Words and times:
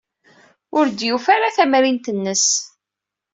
Ur 0.77 0.85
d-yufi 0.89 1.29
ara 1.35 1.55
tamrint-nnes. 1.55 2.45